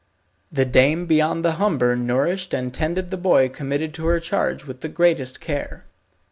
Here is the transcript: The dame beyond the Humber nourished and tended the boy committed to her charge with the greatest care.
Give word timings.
The 0.51 0.65
dame 0.65 1.05
beyond 1.05 1.45
the 1.45 1.57
Humber 1.61 1.95
nourished 1.95 2.55
and 2.55 2.73
tended 2.73 3.11
the 3.11 3.17
boy 3.17 3.49
committed 3.49 3.93
to 3.93 4.07
her 4.07 4.19
charge 4.19 4.65
with 4.65 4.81
the 4.81 4.89
greatest 4.89 5.39
care. 5.39 5.85